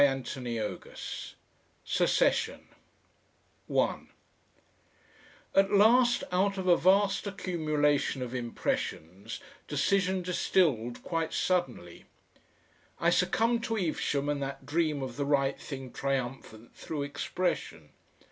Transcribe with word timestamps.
CHAPTER 0.03 0.39
THE 0.39 0.57
THIRD 0.57 0.91
~~ 0.97 1.85
SECESSION 1.85 2.69
1 3.67 4.09
At 5.53 5.71
last, 5.71 6.23
out 6.31 6.57
of 6.57 6.65
a 6.67 6.75
vast 6.75 7.27
accumulation 7.27 8.23
of 8.23 8.33
impressions, 8.33 9.39
decision 9.67 10.23
distilled 10.23 11.03
quite 11.03 11.33
suddenly. 11.35 12.05
I 12.99 13.11
succumbed 13.11 13.63
to 13.65 13.77
Evesham 13.77 14.27
and 14.27 14.41
that 14.41 14.65
dream 14.65 15.03
of 15.03 15.17
the 15.17 15.25
right 15.27 15.59
thing 15.61 15.91
triumphant 15.91 16.73
through 16.75 17.03
expression. 17.03 17.89